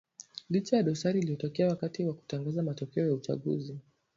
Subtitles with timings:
[0.49, 3.79] licha ya dosari iliyotokea wakati wa kutangaza matokeo ya uchaguzi